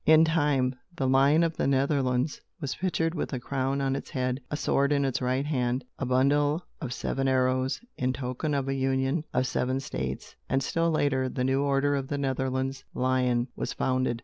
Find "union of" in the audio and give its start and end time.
8.73-9.45